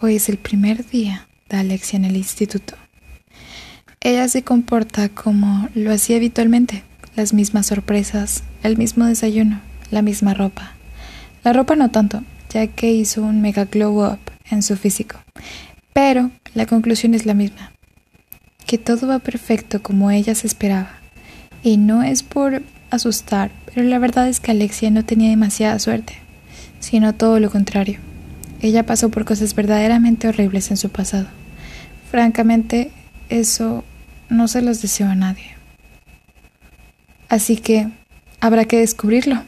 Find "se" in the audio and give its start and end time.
4.26-4.42, 20.34-20.48, 34.48-34.60